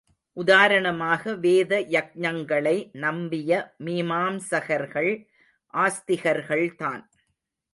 [0.37, 3.73] உதாரணமாக வேத யக்ஞங்களை நம்பிய
[3.85, 5.11] மீமாம்சகர்கள்
[5.73, 7.03] ஆஸ்திகர்கள்தான்.